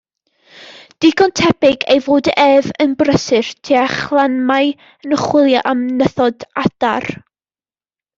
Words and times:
Digon 1.03 1.33
tebyg 1.39 1.79
ei 1.95 1.99
fod 2.05 2.29
ef 2.43 2.69
yn 2.85 2.95
brysur 3.01 3.49
tua 3.67 3.83
Chalanmai 3.97 4.65
yn 5.03 5.15
chwilio 5.25 5.61
am 5.73 5.85
nythod 6.01 6.47
adar. 6.63 7.07